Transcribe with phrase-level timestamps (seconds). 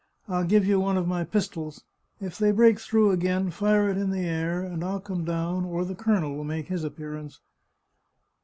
[0.27, 1.83] "I'll give you one of my pistols.
[2.19, 5.85] If they break through again fire it in the air, and I'll come down, or
[5.85, 7.39] the colonel will make his appearance."